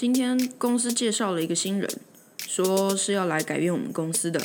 [0.00, 1.90] 今天公司介绍了一个新人，
[2.46, 4.40] 说是要来改变我们公司的。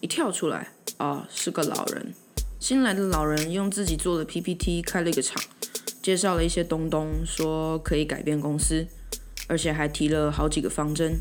[0.00, 2.14] 一跳出来，哦，是个老人。
[2.58, 5.36] 新来的老人用自己做的 PPT 开了一个场，
[6.00, 8.86] 介绍了一些东东，说可以改变公司，
[9.46, 11.18] 而且还提了好几个方针。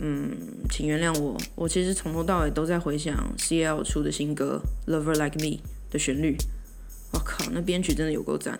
[0.00, 0.36] 嗯，
[0.68, 4.60] 请原谅我，我其实从头到尾都在回想 CL 出的新歌
[4.92, 5.56] 《Lover Like Me》
[5.88, 6.36] 的旋律。
[7.12, 8.58] 我靠，那编曲真的有够赞。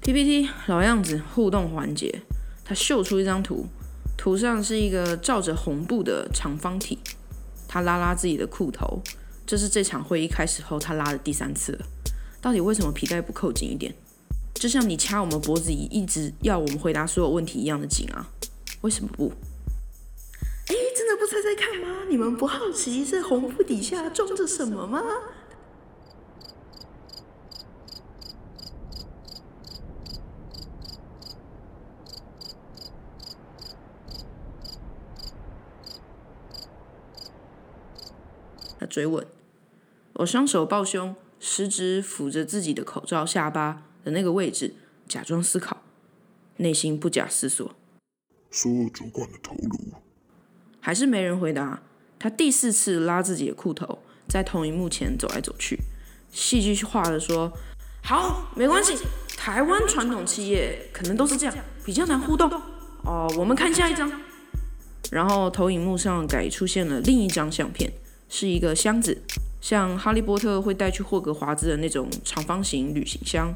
[0.00, 2.22] PPT 老样子，互动环节，
[2.68, 3.66] 他秀出一张图，
[4.14, 6.98] 图上是一个罩着红布的长方体。
[7.66, 9.00] 他拉拉自己的裤头，
[9.46, 11.86] 这是这场会议开始后他拉的第三次了。
[12.42, 13.94] 到底为什么皮带不扣紧一点？
[14.52, 18.28] 就像你掐我们脖子，一直要我们回答所有问题一样的紧啊？
[18.82, 19.32] 为什么不？
[20.66, 22.04] 哎，真的不猜猜看吗？
[22.10, 25.02] 你们不好奇这红布底下装着什么吗？
[38.78, 39.26] 他追问，
[40.12, 44.74] 我双手抱胸，食指抚着自己的口罩下巴的那个位置，
[45.08, 45.82] 假装思考，
[46.58, 47.74] 内心不假思索。
[48.50, 49.94] 说主管的头颅，
[50.80, 51.82] 还是没人回答。
[52.20, 55.78] 他第四次拉自己的裤头，在投影幕前走来走去，
[56.32, 57.52] 戏剧化的说
[58.02, 58.96] ：“好，没关系，
[59.36, 62.50] 台湾传统企业可能都是这样，比较难互动。
[63.04, 64.10] 哦，我们看下一张。”
[65.10, 67.92] 然后投影幕上改出现了另一张相片。
[68.28, 69.22] 是一个箱子，
[69.60, 73.54] 像哈利波特会带去霍格华兹的那种长方形旅行箱。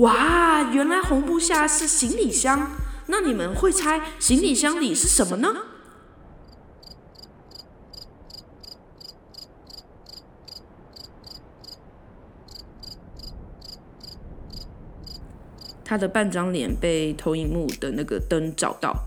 [0.00, 2.72] 哇，原来红布下是行李箱。
[3.06, 5.54] 那你们会猜行李箱里是什么呢？
[15.84, 19.06] 他的半张脸被投影幕的那个灯照到，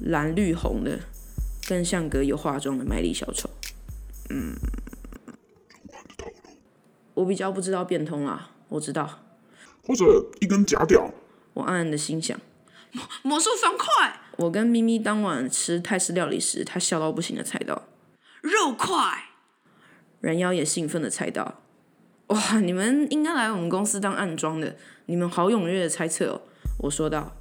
[0.00, 1.00] 蓝绿红的。
[1.66, 3.48] 更像个有化妆的卖力小丑。
[4.36, 4.56] 嗯，
[7.14, 9.20] 我比较不知道变通啦，我知道。
[9.86, 10.04] 或者
[10.40, 11.12] 一根假屌。
[11.52, 12.36] 我暗暗的心想。
[12.90, 14.20] 魔魔术方块。
[14.38, 17.84] 我跟咪咪当晚吃泰式料理时，他笑到不行的猜到。
[18.40, 18.94] 肉块。
[20.20, 21.60] 人妖也兴奋的猜到。
[22.26, 26.42] 哇，你们应该来我们公司当暗装的，你们好踊跃的猜测哦。
[26.78, 27.36] 我说道。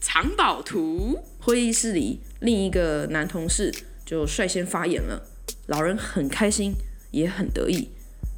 [0.00, 1.20] 藏宝图。
[1.38, 3.72] 会议室里，另一个男同事
[4.04, 5.28] 就率先发言了。
[5.66, 6.74] 老人很开心，
[7.10, 7.90] 也很得意。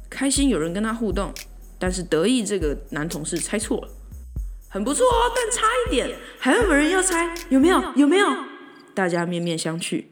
[0.09, 1.33] 开心有人跟他互动，
[1.79, 3.89] 但是得意这个男同事猜错了。
[4.69, 7.33] 很不错哦，但差一点，还有没有人要猜？
[7.49, 7.81] 有没有？
[7.95, 8.27] 有没有？
[8.93, 10.05] 大家面面相觑。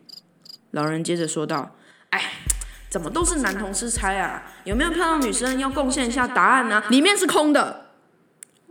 [0.71, 1.75] 老人接着说道
[2.11, 2.31] ：“哎，
[2.89, 4.51] 怎么都是男同事猜啊？
[4.63, 6.83] 有没有漂亮女生要贡献一下答案呢？
[6.89, 7.91] 里面是空的。”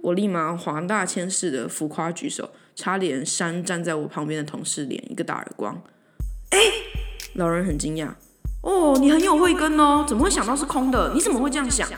[0.03, 2.51] 我立马黄大千似的浮夸举手。
[2.75, 5.83] 差点扇站在我旁边的同事脸一个大耳光。
[6.49, 6.59] 哎，
[7.35, 8.15] 老人很惊讶。
[8.63, 11.13] 哦，你很有慧根哦，怎么会想到是空的？
[11.15, 11.89] 你怎么会这样想？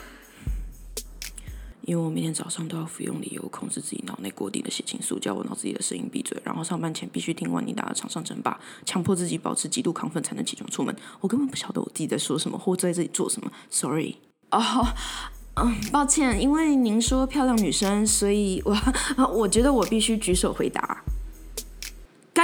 [1.82, 10.96] 因为我每天早上都要服用理由控制自己脑内过低的血清素，叫我脑子里的声音闭嘴，然后上班前必须听完你打的场上争霸，强迫自己保持极度亢奋才能起床出门。
[11.20, 13.52] 我根本不晓得我自己在说什么或在这里做什么。
[13.70, 14.16] Sorry。
[14.50, 14.60] 哦。
[15.56, 18.76] 嗯，抱歉，因为您说漂亮女生，所以我
[19.30, 21.03] 我觉得我必须举手回答。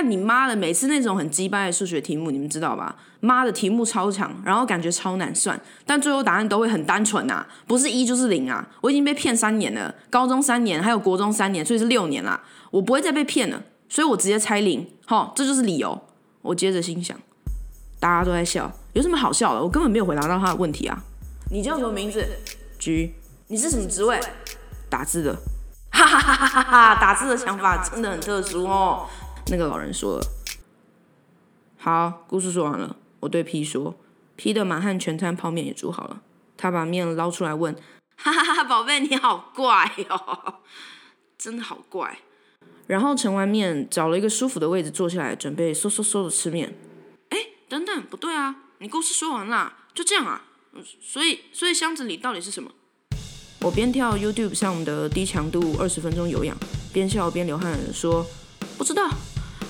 [0.01, 0.57] 干你妈的！
[0.57, 2.97] 每次那种很鸡掰的数学题目，你们知道吧？
[3.21, 8.67] 妈的，题目超长，然后感觉超难算，但最后答案都会很单纯啊，不是一就是零啊！
[8.81, 12.41] 我已经被骗三年了，高中三年，还有国中三年，所以是六年啦。
[12.71, 14.89] 我不会再被骗了，所以我直接猜零。
[15.05, 16.01] 好，这就是理由。
[16.41, 17.15] 我接着心想，
[18.01, 19.63] 大家都在笑，有什么好笑的？
[19.63, 20.99] 我根本没有回答到他的问题啊！
[21.51, 22.25] 你叫什么名字
[22.79, 23.13] ？G，
[23.49, 24.19] 你是什么职位？
[24.89, 25.37] 打字的。
[25.93, 26.95] 哈哈哈哈哈哈！
[26.95, 29.07] 打字的想法真的很特殊哦。
[29.47, 30.27] 那个老人说了。
[31.79, 32.97] 好，故事说完了。
[33.21, 33.95] 我对 P 说
[34.37, 36.23] ，P 的满汉全餐泡面也煮好了。
[36.57, 37.75] 他把面捞出来问：
[38.17, 40.55] 哈哈哈，宝贝你好怪哦，
[41.39, 42.19] 真的好怪。
[42.87, 46.77] 然后盛完面，找了一个舒服的位置坐下来，准备嗖嗖嗖的吃面。
[47.31, 47.39] 哎，
[47.69, 50.43] 等等，不对啊，你故事说完了，就这样啊？
[51.01, 52.71] 所以，所以箱子里到底是什么？
[53.63, 56.57] 我边跳 YouTube 上的低强度二十分钟有氧，
[56.93, 58.27] 边笑边流汗说
[58.81, 59.11] ：“不知道，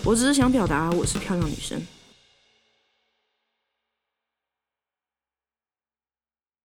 [0.04, 1.82] 我只是想表达我是漂亮女生。”